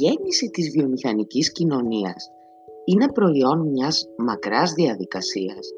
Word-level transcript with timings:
γέννηση 0.00 0.50
της 0.50 0.70
βιομηχανικής 0.70 1.52
κοινωνίας 1.52 2.30
είναι 2.84 3.12
προϊόν 3.12 3.68
μιας 3.68 4.06
μακράς 4.16 4.72
διαδικασίας 4.72 5.68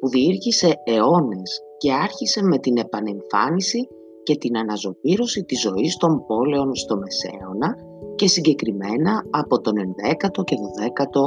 που 0.00 0.08
διήρκησε 0.08 0.74
αιώνες 0.84 1.60
και 1.78 1.92
άρχισε 1.92 2.42
με 2.42 2.58
την 2.58 2.76
επανεμφάνιση 2.76 3.88
και 4.22 4.36
την 4.36 4.56
αναζωπήρωση 4.56 5.44
της 5.44 5.60
ζωής 5.60 5.96
των 5.96 6.24
πόλεων 6.26 6.74
στο 6.74 6.96
Μεσαίωνα 6.96 7.76
και 8.14 8.28
συγκεκριμένα 8.28 9.24
από 9.30 9.60
τον 9.60 9.74
11ο 9.76 10.44
και 10.44 10.56
12ο 10.56 11.24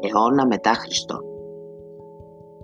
αιώνα 0.00 0.46
μετά 0.46 0.72
Χριστόν. 0.72 1.24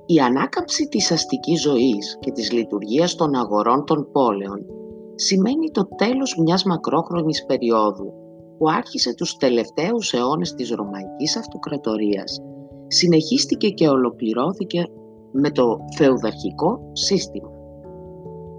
Η 0.06 0.18
ανάκαμψη 0.18 0.88
της 0.88 1.10
αστικής 1.10 1.60
ζωής 1.60 2.18
και 2.20 2.30
της 2.30 2.52
λειτουργίας 2.52 3.14
των 3.14 3.34
αγορών 3.34 3.84
των 3.84 4.08
πόλεων 4.12 4.66
σημαίνει 5.14 5.70
το 5.70 5.88
τέλος 5.96 6.36
μιας 6.38 6.64
μακρόχρονης 6.64 7.44
περίοδου 7.44 8.12
που 8.58 8.70
άρχισε 8.70 9.14
τους 9.14 9.36
τελευταίους 9.36 10.12
αιώνες 10.12 10.54
της 10.54 10.70
Ρωμαϊκής 10.70 11.36
Αυτοκρατορίας, 11.36 12.38
συνεχίστηκε 12.86 13.68
και 13.68 13.88
ολοκληρώθηκε 13.88 14.84
με 15.32 15.50
το 15.50 15.76
φεουδαρχικό 15.96 16.90
σύστημα. 16.92 17.50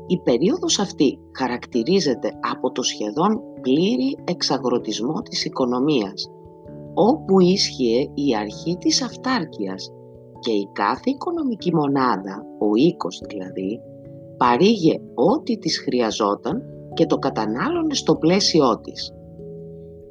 Η 0.08 0.20
περίοδος 0.20 0.80
αυτή 0.80 1.20
χαρακτηρίζεται 1.38 2.32
από 2.52 2.72
το 2.72 2.82
σχεδόν 2.84 3.42
πλήρη 3.62 4.18
εξαγροτισμό 4.24 5.22
της 5.22 5.46
οικονομίας, 5.46 6.32
όπου 6.94 7.40
ίσχυε 7.40 8.00
η 8.14 8.36
αρχή 8.36 8.78
της 8.80 9.02
αυτάρκειας 9.02 9.92
και 10.40 10.52
η 10.52 10.70
κάθε 10.74 11.10
οικονομική 11.10 11.76
μονάδα, 11.76 12.46
ο 12.60 12.76
οίκος 12.76 13.22
δηλαδή, 13.28 13.80
παρήγε 14.38 14.94
ό,τι 15.14 15.58
της 15.58 15.80
χρειαζόταν 15.80 16.62
και 16.94 17.06
το 17.06 17.18
κατανάλωνε 17.18 17.94
στο 17.94 18.16
πλαίσιό 18.16 18.80
της. 18.80 19.14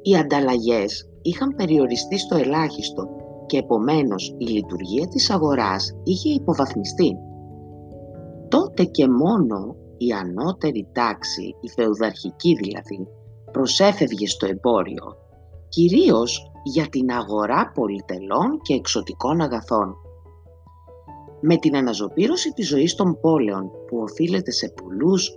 Οι 0.01 0.15
ανταλλαγές 0.15 1.09
είχαν 1.21 1.55
περιοριστεί 1.55 2.17
στο 2.17 2.35
ελάχιστο 2.35 3.07
και 3.45 3.57
επομένως 3.57 4.35
η 4.37 4.45
λειτουργία 4.45 5.07
της 5.07 5.29
αγοράς 5.29 5.95
είχε 6.03 6.29
υποβαθμιστεί. 6.29 7.17
Τότε 8.47 8.83
και 8.83 9.07
μόνο 9.07 9.75
η 9.97 10.11
ανώτερη 10.11 10.87
τάξη, 10.91 11.55
η 11.61 11.69
φεουδαρχική 11.69 12.55
δηλαδή, 12.55 13.07
προσέφευγε 13.51 14.27
στο 14.27 14.45
εμπόριο, 14.45 15.17
κυρίως 15.69 16.51
για 16.63 16.87
την 16.87 17.11
αγορά 17.11 17.71
πολυτελών 17.75 18.59
και 18.61 18.73
εξωτικών 18.73 19.41
αγαθών. 19.41 19.95
Με 21.41 21.55
την 21.55 21.75
αναζωπήρωση 21.75 22.53
της 22.53 22.67
ζωής 22.67 22.95
των 22.95 23.19
πόλεων 23.19 23.71
που 23.87 23.97
οφείλεται 23.97 24.51
σε 24.51 24.73
πολλούς 24.83 25.27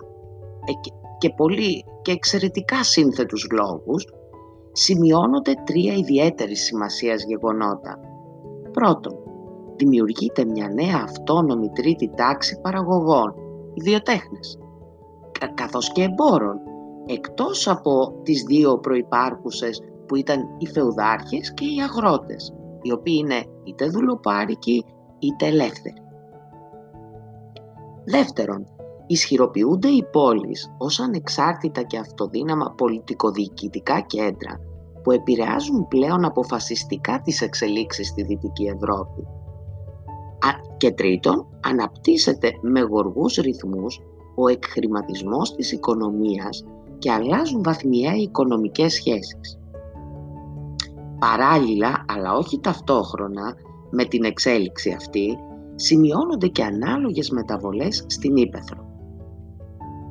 ε, 0.64 0.72
και, 1.18 1.30
πολύ 1.36 1.84
και 2.02 2.12
εξαιρετικά 2.12 2.84
σύνθετους 2.84 3.46
λόγους, 3.52 4.06
σημειώνονται 4.72 5.54
τρία 5.64 5.94
ιδιαίτερη 5.94 6.56
σημασίας 6.56 7.24
γεγονότα. 7.24 7.98
Πρώτον, 8.72 9.16
δημιουργείται 9.76 10.44
μια 10.44 10.68
νέα 10.68 11.00
αυτόνομη 11.02 11.70
τρίτη 11.70 12.10
τάξη 12.16 12.60
παραγωγών, 12.60 13.34
ιδιοτέχνες, 13.74 14.58
καθώς 15.54 15.92
και 15.92 16.02
εμπόρων, 16.02 16.58
εκτός 17.06 17.68
από 17.68 18.20
τις 18.22 18.42
δύο 18.42 18.78
προϋπάρχουσες 18.78 19.82
που 20.06 20.16
ήταν 20.16 20.40
οι 20.58 20.66
φεουδάρχες 20.66 21.54
και 21.54 21.64
οι 21.64 21.80
αγρότες, 21.82 22.54
οι 22.82 22.92
οποίοι 22.92 23.16
είναι 23.18 23.44
είτε 23.64 23.86
δουλοπάρικοι 23.86 24.84
είτε 25.18 25.46
ελεύθεροι. 25.46 26.02
Δεύτερον, 28.04 28.66
ισχυροποιούνται 29.06 29.88
οι 29.88 30.04
πόλεις 30.12 30.74
ως 30.78 31.00
ανεξάρτητα 31.00 31.82
και 31.82 31.98
αυτοδύναμα 31.98 32.74
πολιτικοδιοικητικά 32.76 34.00
κέντρα 34.00 34.60
που 35.02 35.10
επηρεάζουν 35.10 35.88
πλέον 35.88 36.24
αποφασιστικά 36.24 37.20
τις 37.20 37.40
εξελίξεις 37.40 38.08
στη 38.08 38.22
Δυτική 38.22 38.64
Ευρώπη. 38.64 39.26
Και 40.76 40.90
τρίτον, 40.90 41.46
αναπτύσσεται 41.60 42.50
με 42.60 42.80
γοργούς 42.80 43.34
ρυθμούς 43.34 44.00
ο 44.34 44.48
εκχρηματισμός 44.48 45.54
της 45.54 45.72
οικονομίας 45.72 46.64
και 46.98 47.12
αλλάζουν 47.12 47.62
βαθμιαία 47.62 48.14
οι 48.16 48.22
οικονομικές 48.22 48.92
σχέσεις. 48.92 49.58
Παράλληλα, 51.18 52.04
αλλά 52.08 52.34
όχι 52.34 52.60
ταυτόχρονα, 52.60 53.54
με 53.90 54.04
την 54.04 54.24
εξέλιξη 54.24 54.90
αυτή, 54.90 55.38
σημειώνονται 55.74 56.48
και 56.48 56.64
ανάλογες 56.64 57.30
μεταβολές 57.30 58.04
στην 58.06 58.36
Ήπεθρο. 58.36 58.91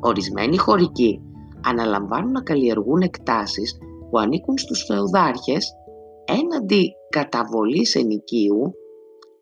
Ορισμένοι 0.02 0.58
χωρικοί 0.58 1.22
αναλαμβάνουν 1.66 2.32
να 2.32 2.42
καλλιεργούν 2.42 3.02
εκτάσεις 3.02 3.78
που 4.10 4.20
ανήκουν 4.20 4.58
στους 4.58 4.84
φεουδάρχες 4.88 5.74
έναντι 6.26 6.92
καταβολής 7.10 7.96
ενοικίου 7.96 8.74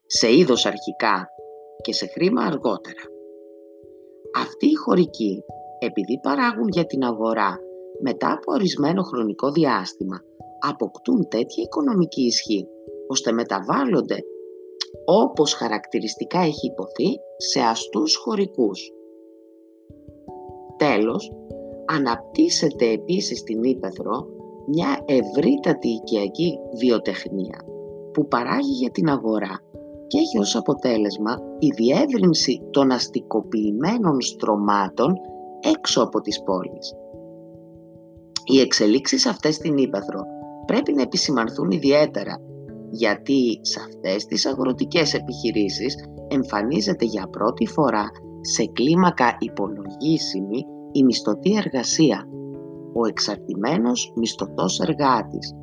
σε 0.05 0.35
είδος 0.35 0.65
αρχικά 0.65 1.27
και 1.81 1.93
σε 1.93 2.05
χρήμα 2.05 2.41
αργότερα. 2.41 3.03
Αυτοί 4.35 4.65
οι 4.65 4.73
χωρικοί, 4.73 5.43
επειδή 5.79 6.19
παράγουν 6.21 6.67
για 6.67 6.85
την 6.85 7.03
αγορά 7.03 7.57
μετά 8.01 8.31
από 8.31 8.53
ορισμένο 8.53 9.01
χρονικό 9.01 9.51
διάστημα, 9.51 10.21
αποκτούν 10.59 11.27
τέτοια 11.27 11.63
οικονομική 11.63 12.21
ισχύ, 12.21 12.67
ώστε 13.07 13.31
μεταβάλλονται 13.31 14.17
όπως 15.05 15.53
χαρακτηριστικά 15.53 16.39
έχει 16.39 16.67
υποθεί 16.67 17.19
σε 17.37 17.59
αστούς 17.59 18.15
χωρικούς. 18.15 18.91
Τέλος, 20.79 21.31
αναπτύσσεται 21.85 22.91
επίσης 22.91 23.39
στην 23.39 23.63
Ήπεθρο 23.63 24.27
μια 24.67 25.03
ευρύτατη 25.05 25.87
οικιακή 25.87 26.57
βιοτεχνία 26.79 27.59
που 28.13 28.27
παράγει 28.27 28.71
για 28.71 28.89
την 28.89 29.09
αγορά 29.09 29.59
και 30.07 30.17
έχει 30.17 30.39
ως 30.39 30.55
αποτέλεσμα 30.55 31.39
η 31.59 31.67
διεύρυνση 31.67 32.61
των 32.71 32.91
αστικοποιημένων 32.91 34.21
στρωμάτων 34.21 35.15
έξω 35.77 36.01
από 36.01 36.21
τις 36.21 36.43
πόλεις. 36.43 36.93
Οι 38.43 38.59
εξελίξεις 38.59 39.25
αυτές 39.25 39.55
στην 39.55 39.77
Ήπαθρο 39.77 40.21
πρέπει 40.65 40.93
να 40.93 41.01
επισημανθούν 41.01 41.71
ιδιαίτερα 41.71 42.41
γιατί 42.91 43.59
σε 43.61 43.79
αυτές 43.79 44.25
τις 44.25 44.45
αγροτικές 44.45 45.13
επιχειρήσεις 45.13 45.95
εμφανίζεται 46.27 47.05
για 47.05 47.27
πρώτη 47.27 47.65
φορά 47.65 48.09
σε 48.41 48.65
κλίμακα 48.65 49.37
υπολογίσιμη 49.39 50.65
η 50.91 51.03
μισθωτή 51.03 51.55
εργασία, 51.55 52.27
ο 52.93 53.07
εξαρτημένος 53.07 54.13
μισθωτός 54.15 54.79
εργάτης, 54.79 55.55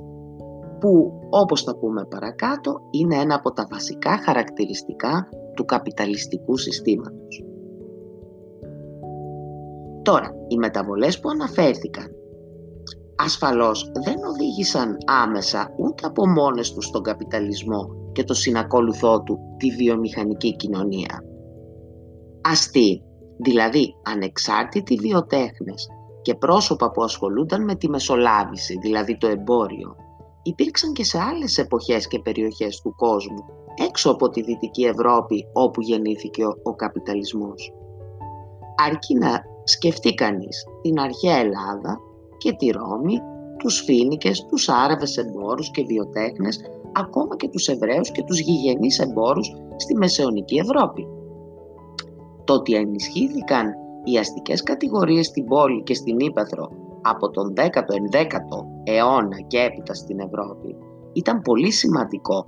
που 0.80 1.12
όπως 1.30 1.62
θα 1.62 1.76
πούμε 1.76 2.04
παρακάτω 2.04 2.80
είναι 2.90 3.16
ένα 3.16 3.34
από 3.34 3.52
τα 3.52 3.66
βασικά 3.70 4.18
χαρακτηριστικά 4.18 5.28
του 5.54 5.64
καπιταλιστικού 5.64 6.56
συστήματος. 6.56 7.44
Τώρα, 10.02 10.34
οι 10.48 10.56
μεταβολές 10.56 11.20
που 11.20 11.28
αναφέρθηκαν 11.28 12.06
ασφαλώς 13.16 13.90
δεν 14.04 14.16
οδήγησαν 14.30 14.96
άμεσα 15.06 15.74
ούτε 15.76 16.06
από 16.06 16.28
μόνες 16.28 16.72
τους 16.72 16.84
στον 16.84 17.02
καπιταλισμό 17.02 17.86
και 18.12 18.24
το 18.24 18.34
συνακόλουθό 18.34 19.22
του 19.22 19.38
τη 19.56 19.70
βιομηχανική 19.70 20.56
κοινωνία. 20.56 21.25
Αστεί, 22.50 23.02
δηλαδή 23.38 23.94
ανεξάρτητοι 24.02 24.94
βιοτέχνες 24.94 25.88
και 26.22 26.34
πρόσωπα 26.34 26.90
που 26.90 27.02
ασχολούνταν 27.02 27.64
με 27.64 27.74
τη 27.74 27.88
μεσολάβηση, 27.88 28.78
δηλαδή 28.78 29.16
το 29.16 29.26
εμπόριο, 29.26 29.96
υπήρξαν 30.42 30.92
και 30.92 31.04
σε 31.04 31.18
άλλες 31.18 31.58
εποχές 31.58 32.06
και 32.06 32.18
περιοχές 32.18 32.80
του 32.80 32.94
κόσμου, 32.96 33.44
έξω 33.88 34.10
από 34.10 34.28
τη 34.28 34.42
Δυτική 34.42 34.84
Ευρώπη 34.84 35.46
όπου 35.52 35.80
γεννήθηκε 35.80 36.44
ο, 36.44 36.54
ο 36.62 36.74
καπιταλισμός. 36.74 37.72
Αρκεί 38.86 39.14
να 39.14 39.42
σκεφτεί 39.64 40.14
κανείς 40.14 40.64
την 40.82 41.00
αρχαία 41.00 41.36
Ελλάδα 41.36 42.00
και 42.38 42.52
τη 42.52 42.70
Ρώμη, 42.70 43.18
τους 43.58 43.80
Φίνικες, 43.80 44.46
τους 44.48 44.68
Άραβες 44.68 45.16
εμπόρους 45.16 45.70
και 45.70 45.84
βιοτέχνες, 45.84 46.60
ακόμα 46.92 47.36
και 47.36 47.48
τους 47.48 47.68
Εβραίους 47.68 48.10
και 48.10 48.22
τους 48.22 48.38
γηγενείς 48.38 48.98
εμπόρους 48.98 49.52
στη 49.76 49.96
Μεσαιωνική 49.96 50.56
Ευρώπη. 50.58 51.06
Το 52.46 52.52
ότι 52.52 52.74
ενισχύθηκαν 52.74 53.74
οι 54.04 54.18
αστικές 54.18 54.62
κατηγορίες 54.62 55.26
στην 55.26 55.44
πόλη 55.44 55.82
και 55.82 55.94
στην 55.94 56.18
Ήπεθρο 56.18 56.68
από 57.02 57.30
τον 57.30 57.52
10ο-11ο 57.56 58.58
αιώνα 58.84 59.40
και 59.46 59.58
έπειτα 59.58 59.94
στην 59.94 60.20
Ευρώπη 60.20 60.76
ήταν 61.12 61.40
πολύ 61.40 61.70
σημαντικό, 61.70 62.46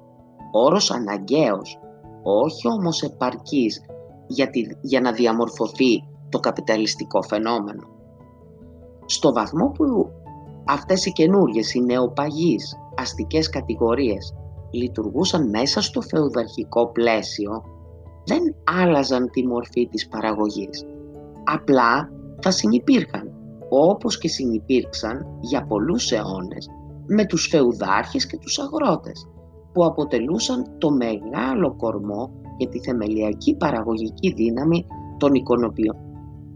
όρος 0.53 0.91
αναγκαίος, 0.91 1.79
όχι 2.23 2.69
όμως 2.69 3.03
επαρκής 3.03 3.81
για, 4.27 4.51
για 4.81 5.01
να 5.01 5.13
διαμορφωθεί 5.13 6.05
το 6.29 6.39
καπιταλιστικό 6.39 7.23
φαινόμενο. 7.23 7.83
Στο 9.07 9.33
βαθμό 9.33 9.69
που 9.69 10.11
αυτές 10.67 11.07
οι 11.07 11.13
καινούριες, 11.13 11.75
οι 11.75 11.81
νεοπαγείς 11.81 12.77
αστικές 12.97 13.49
κατηγορίες 13.49 14.35
λειτουργούσαν 14.71 15.49
μέσα 15.49 15.83
στο 15.83 16.01
φεουδαρχικό 16.01 16.89
πλαίσιο, 16.93 17.63
δεν 18.29 18.43
άλλαζαν 18.81 19.31
τη 19.31 19.47
μορφή 19.47 19.89
της 19.89 20.09
παραγωγής. 20.09 20.85
Απλά 21.45 22.11
θα 22.43 22.51
συνυπήρχαν 22.51 23.33
όπως 23.69 24.19
και 24.19 24.29
συνυπήρξαν 24.29 25.27
για 25.41 25.67
πολλούς 25.67 26.13
αιώνες 26.13 26.69
με 27.07 27.27
τους 27.27 27.47
φεουδάρχες 27.47 28.27
και 28.27 28.39
τους 28.39 28.59
αγρότες 28.59 29.29
που 29.73 29.85
αποτελούσαν 29.85 30.79
το 30.79 30.91
μεγάλο 30.91 31.77
κορμό 31.77 32.33
για 32.57 32.69
τη 32.69 32.79
θεμελιακή 32.81 33.57
παραγωγική 33.57 34.33
δύναμη 34.33 34.87
των, 35.19 35.35
οικονομιών, 35.35 35.97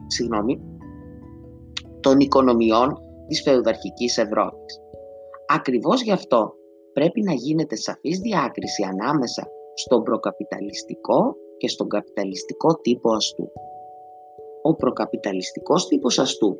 συγγνώμη, 0.07 0.61
των 2.01 2.21
οικονομιών 2.21 2.99
της 3.29 3.43
φεουδαρχικής 3.43 4.19
Ευρώπης. 4.19 4.81
Ακριβώς 5.47 6.03
γι' 6.03 6.13
αυτό 6.13 6.53
πρέπει 6.93 7.23
να 7.23 7.33
γίνεται 7.33 7.77
σαφής 7.77 8.19
διάκριση 8.19 8.83
ανάμεσα 8.83 9.47
στον 9.75 10.03
προκαπιταλιστικό 10.03 11.37
και 11.62 11.69
στον 11.69 11.88
καπιταλιστικό 11.88 12.75
τύπο 12.75 13.12
αστού. 13.12 13.50
Ο 14.62 14.75
προκαπιταλιστικός 14.75 15.87
τύπος 15.87 16.19
αστού 16.19 16.56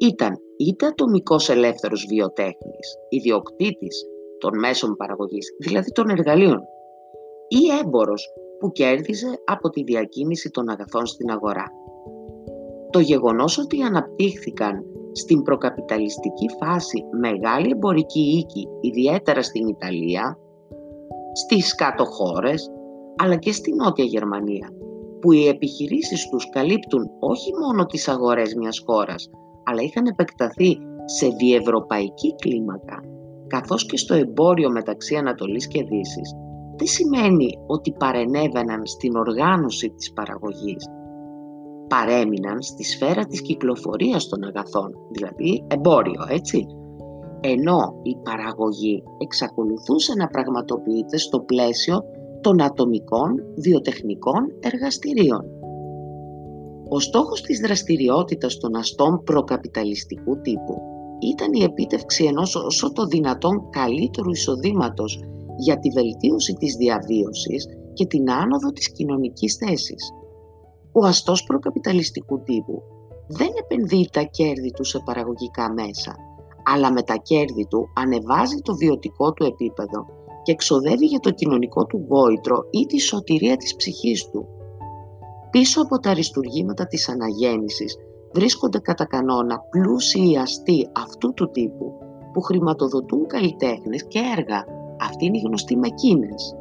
ήταν 0.00 0.36
είτε 0.56 0.86
ατομικός 0.86 1.48
ελεύθερος 1.48 2.06
βιοτέχνης, 2.08 2.96
ιδιοκτήτης 3.08 4.04
των 4.38 4.58
μέσων 4.58 4.96
παραγωγής, 4.96 5.46
δηλαδή 5.60 5.92
των 5.92 6.08
εργαλείων, 6.08 6.60
ή 7.48 7.60
έμπορος 7.84 8.32
που 8.58 8.72
κέρδιζε 8.72 9.26
από 9.44 9.70
τη 9.70 9.82
διακίνηση 9.82 10.50
των 10.50 10.68
αγαθών 10.68 11.06
στην 11.06 11.30
αγορά. 11.30 11.66
Το 12.90 12.98
γεγονός 12.98 13.58
ότι 13.58 13.82
αναπτύχθηκαν 13.82 14.84
στην 15.12 15.42
προκαπιταλιστική 15.42 16.48
φάση 16.60 17.04
μεγάλη 17.20 17.70
εμπορική 17.70 18.20
οίκη, 18.20 18.68
ιδιαίτερα 18.80 19.42
στην 19.42 19.68
Ιταλία, 19.68 20.38
στις 21.32 21.74
κάτω 21.74 22.04
χώρες, 22.04 22.70
αλλά 23.22 23.36
και 23.36 23.52
στη 23.52 23.72
Νότια 23.74 24.04
Γερμανία, 24.04 24.68
που 25.20 25.32
οι 25.32 25.46
επιχειρήσεις 25.46 26.28
τους 26.28 26.48
καλύπτουν 26.48 27.02
όχι 27.20 27.50
μόνο 27.62 27.86
τις 27.86 28.08
αγορές 28.08 28.54
μιας 28.54 28.82
χώρας, 28.86 29.30
αλλά 29.64 29.82
είχαν 29.82 30.06
επεκταθεί 30.06 30.78
σε 31.04 31.28
διευρωπαϊκή 31.28 32.34
κλίμακα, 32.34 33.00
καθώς 33.46 33.86
και 33.86 33.96
στο 33.96 34.14
εμπόριο 34.14 34.70
μεταξύ 34.70 35.14
Ανατολής 35.16 35.66
και 35.68 35.82
Δύσης, 35.82 36.32
δεν 36.76 36.86
σημαίνει 36.86 37.48
ότι 37.66 37.92
παρενέβαιναν 37.98 38.86
στην 38.86 39.16
οργάνωση 39.16 39.88
της 39.90 40.12
παραγωγής; 40.12 40.86
Παρέμειναν 41.88 42.62
στη 42.62 42.84
σφαίρα 42.84 43.24
της 43.24 43.42
κυκλοφορίας 43.42 44.28
των 44.28 44.42
αγαθών, 44.44 44.90
δηλαδή 45.10 45.66
εμπόριο, 45.66 46.26
έτσι. 46.28 46.66
Ενώ 47.40 48.00
η 48.02 48.16
παραγωγή 48.22 49.02
εξακολουθούσε 49.18 50.14
να 50.14 50.26
πραγματοποιείται 50.26 51.16
στο 51.18 51.40
πλαίσιο 51.40 52.02
των 52.42 52.62
ατομικών 52.62 53.30
βιοτεχνικών 53.56 54.40
εργαστηρίων. 54.60 55.44
Ο 56.88 57.00
στόχος 57.00 57.42
της 57.42 57.60
δραστηριότητας 57.60 58.58
των 58.58 58.76
αστών 58.76 59.22
προκαπιταλιστικού 59.24 60.40
τύπου 60.40 60.76
ήταν 61.32 61.52
η 61.52 61.62
επίτευξη 61.62 62.24
ενός 62.24 62.54
όσο 62.54 62.92
το 62.92 63.06
δυνατόν 63.06 63.70
καλύτερου 63.70 64.30
εισοδήματος 64.30 65.20
για 65.56 65.78
τη 65.78 65.88
βελτίωση 65.90 66.52
της 66.54 66.74
διαβίωσης 66.74 67.66
και 67.92 68.06
την 68.06 68.30
άνοδο 68.30 68.72
της 68.72 68.92
κοινωνικής 68.92 69.54
θέσης. 69.54 70.10
Ο 70.92 71.06
αστός 71.06 71.42
προκαπιταλιστικού 71.42 72.42
τύπου 72.42 72.82
δεν 73.28 73.48
επενδύει 73.62 74.08
τα 74.12 74.22
κέρδη 74.22 74.70
του 74.70 74.84
σε 74.84 74.98
παραγωγικά 75.04 75.72
μέσα, 75.72 76.16
αλλά 76.72 76.92
με 76.92 77.02
τα 77.02 77.16
κέρδη 77.16 77.66
του 77.66 77.88
ανεβάζει 77.94 78.58
το 78.62 78.74
βιωτικό 78.74 79.32
του 79.32 79.44
επίπεδο 79.44 80.06
και 80.42 80.52
εξοδεύει 80.52 81.06
για 81.06 81.18
το 81.18 81.30
κοινωνικό 81.30 81.86
του 81.86 82.04
βόητρο 82.08 82.56
ή 82.70 82.86
τη 82.86 83.00
σωτηρία 83.00 83.56
της 83.56 83.76
ψυχής 83.76 84.30
του. 84.30 84.46
Πίσω 85.50 85.82
από 85.82 85.98
τα 85.98 86.10
αριστουργήματα 86.10 86.86
της 86.86 87.08
αναγέννησης 87.08 87.96
βρίσκονται 88.32 88.78
κατά 88.78 89.04
κανόνα 89.04 89.60
πλούσιοι 89.70 90.36
αστεί 90.36 90.88
αυτού 90.92 91.34
του 91.34 91.50
τύπου 91.50 91.92
που 92.32 92.40
χρηματοδοτούν 92.40 93.26
καλλιτέχνες 93.26 94.06
και 94.06 94.20
έργα. 94.36 94.64
Αυτή 95.00 95.24
είναι 95.24 95.38
η 95.38 95.42
γνωστή 95.46 95.76
Μεκίνες. 95.76 96.56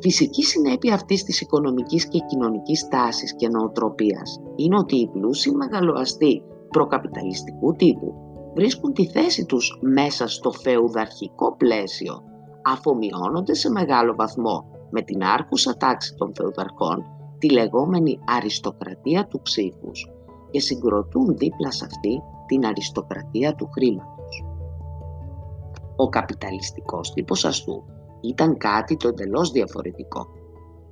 Φυσική 0.00 0.42
συνέπεια 0.42 0.94
αυτής 0.94 1.24
της 1.24 1.40
οικονομικής 1.40 2.08
και 2.08 2.18
κοινωνικής 2.18 2.88
τάσης 2.88 3.34
και 3.34 3.48
νοοτροπίας 3.48 4.40
είναι 4.56 4.76
ότι 4.76 4.96
οι 4.96 5.08
πλούσιοι 5.08 5.50
μεγαλοαστοί 5.50 6.42
προκαπιταλιστικού 6.70 7.72
τύπου 7.72 8.14
βρίσκουν 8.54 8.92
τη 8.92 9.06
θέση 9.06 9.44
τους 9.44 9.78
μέσα 9.80 10.28
στο 10.28 10.50
φεουδαρχικό 10.50 11.56
πλαίσιο 11.56 12.29
αφομοιώνονται 12.62 13.54
σε 13.54 13.70
μεγάλο 13.70 14.14
βαθμό 14.14 14.64
με 14.90 15.02
την 15.02 15.22
άρχουσα 15.22 15.76
τάξη 15.76 16.14
των 16.14 16.32
φεουδαρχών 16.34 17.04
τη 17.38 17.50
λεγόμενη 17.50 18.18
αριστοκρατία 18.36 19.26
του 19.26 19.40
ψήφους 19.42 20.10
και 20.50 20.60
συγκροτούν 20.60 21.36
δίπλα 21.36 21.70
σε 21.70 21.84
αυτή 21.84 22.22
την 22.46 22.66
αριστοκρατία 22.66 23.54
του 23.54 23.68
χρήματος. 23.72 24.44
Ο 25.96 26.08
καπιταλιστικός 26.08 27.12
τύπος 27.12 27.44
αστού 27.44 27.84
ήταν 28.20 28.56
κάτι 28.56 28.96
το 28.96 29.08
εντελώς 29.08 29.50
διαφορετικό. 29.50 30.26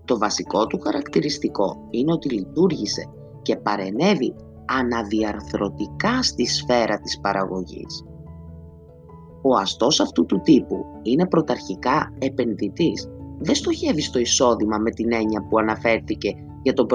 Το 0.05 0.19
βασικό 0.19 0.67
του 0.67 0.79
χαρακτηριστικό 0.79 1.77
είναι 1.91 2.13
ότι 2.13 2.29
λειτουργήσε 2.29 3.11
και 3.43 3.57
παρενέβη 3.57 4.35
αναδιαρθρωτικά 4.67 6.23
στη 6.23 6.47
σφαίρα 6.47 7.01
της 7.01 7.21
παραγωγής 7.21 8.05
ο 9.43 9.57
αστός 9.57 10.01
αυτού 10.01 10.27
του 10.27 10.41
τύπου 10.41 10.85
είναι 11.03 11.27
πρωταρχικά 11.27 12.15
επενδυτής. 12.19 13.09
Δεν 13.39 13.55
στοχεύει 13.55 14.01
στο 14.01 14.19
εισόδημα 14.19 14.79
με 14.79 14.91
την 14.91 15.13
έννοια 15.13 15.47
που 15.49 15.59
αναφέρθηκε 15.59 16.33
για 16.63 16.73
τον 16.73 16.87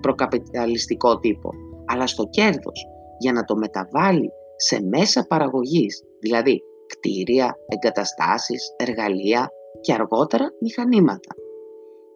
προκαπιταλιστικό 0.00 1.18
τύπο, 1.18 1.50
αλλά 1.84 2.06
στο 2.06 2.24
κέρδος 2.30 2.86
για 3.18 3.32
να 3.32 3.44
το 3.44 3.56
μεταβάλει 3.56 4.30
σε 4.56 4.82
μέσα 4.82 5.24
παραγωγής, 5.28 6.02
δηλαδή 6.20 6.62
κτίρια, 6.86 7.56
εγκαταστάσεις, 7.68 8.74
εργαλεία 8.76 9.48
και 9.80 9.92
αργότερα 9.92 10.44
μηχανήματα. 10.60 11.34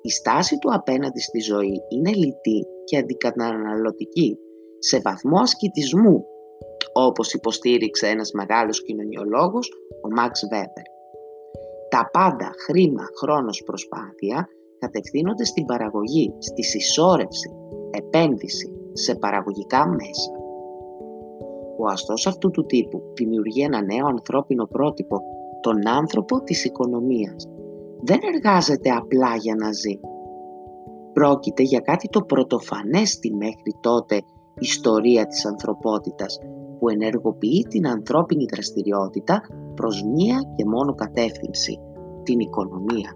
Η 0.02 0.10
στάση 0.10 0.58
του 0.58 0.74
απέναντι 0.74 1.20
στη 1.20 1.40
ζωή 1.40 1.82
είναι 1.88 2.10
λιτή 2.10 2.66
και 2.84 2.96
αντικαταναλωτική 2.96 4.38
σε 4.78 5.00
βαθμό 5.00 5.40
ασκητισμού 5.40 6.24
όπως 7.06 7.32
υποστήριξε 7.32 8.06
ένας 8.06 8.30
μεγάλος 8.32 8.82
κοινωνιολόγος, 8.82 9.70
ο 10.02 10.08
Μαξ 10.08 10.40
Βέμπερ. 10.50 10.86
Τα 11.88 12.08
πάντα 12.12 12.50
χρήμα, 12.66 13.04
χρόνος, 13.20 13.62
προσπάθεια 13.62 14.48
κατευθύνονται 14.78 15.44
στην 15.44 15.64
παραγωγή, 15.64 16.34
στη 16.38 16.62
συσσόρευση, 16.62 17.50
επένδυση 17.90 18.72
σε 18.92 19.14
παραγωγικά 19.14 19.88
μέσα. 19.88 20.32
Ο 21.78 21.86
αστός 21.86 22.26
αυτού 22.26 22.50
του 22.50 22.66
τύπου 22.66 23.02
δημιουργεί 23.14 23.62
ένα 23.62 23.82
νέο 23.82 24.06
ανθρώπινο 24.06 24.64
πρότυπο, 24.64 25.20
τον 25.60 25.88
άνθρωπο 25.88 26.42
της 26.42 26.64
οικονομίας. 26.64 27.48
Δεν 28.00 28.18
εργάζεται 28.34 28.90
απλά 28.90 29.36
για 29.36 29.54
να 29.54 29.72
ζει. 29.72 30.00
Πρόκειται 31.12 31.62
για 31.62 31.80
κάτι 31.80 32.08
το 32.08 32.22
πρωτοφανές 32.22 33.10
στη 33.10 33.34
μέχρι 33.34 33.72
τότε 33.80 34.20
ιστορία 34.58 35.26
της 35.26 35.46
ανθρωπότητας 35.46 36.38
που 36.78 36.88
ενεργοποιεί 36.88 37.66
την 37.68 37.86
ανθρώπινη 37.86 38.44
δραστηριότητα 38.52 39.40
προς 39.74 40.02
μία 40.02 40.40
και 40.56 40.64
μόνο 40.64 40.94
κατεύθυνση, 40.94 41.78
την 42.22 42.38
οικονομία. 42.38 43.14